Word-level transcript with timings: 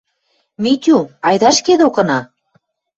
—Митю, 0.63 0.97
айда 1.27 1.49
ӹшке 1.53 1.73
докына... 1.81 2.19